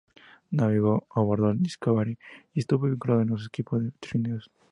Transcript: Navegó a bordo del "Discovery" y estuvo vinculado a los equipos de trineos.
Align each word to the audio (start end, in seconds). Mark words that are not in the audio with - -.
Navegó 0.49 1.05
a 1.13 1.21
bordo 1.21 1.49
del 1.49 1.61
"Discovery" 1.61 2.17
y 2.55 2.59
estuvo 2.61 2.87
vinculado 2.89 3.21
a 3.21 3.25
los 3.25 3.45
equipos 3.45 3.83
de 3.83 3.91
trineos. 3.99 4.49